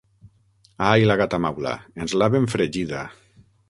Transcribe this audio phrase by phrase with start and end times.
[0.93, 3.09] Ai, la gata maula: ens l'ha ben fregida!